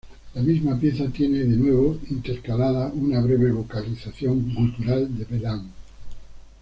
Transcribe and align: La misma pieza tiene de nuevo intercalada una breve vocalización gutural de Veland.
La 0.33 0.41
misma 0.41 0.79
pieza 0.79 1.07
tiene 1.11 1.43
de 1.43 1.55
nuevo 1.55 1.95
intercalada 2.09 2.87
una 2.87 3.19
breve 3.21 3.51
vocalización 3.51 4.51
gutural 4.55 5.15
de 5.15 5.25
Veland. 5.25 5.69